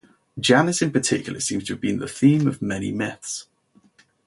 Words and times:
Janus 0.39 0.81
in 0.81 0.89
particular 0.89 1.39
seems 1.39 1.65
to 1.65 1.73
have 1.73 1.81
been 1.81 1.99
the 1.99 2.07
theme 2.07 2.47
of 2.47 2.59
many 2.59 2.91
myths. 2.91 3.45